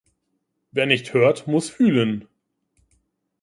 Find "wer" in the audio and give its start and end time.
0.71-0.87